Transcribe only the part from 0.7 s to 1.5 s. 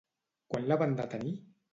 la van detenir?